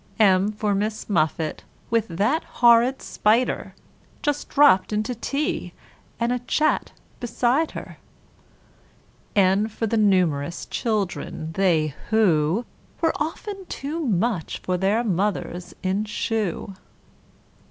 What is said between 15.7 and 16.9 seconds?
in Shoe.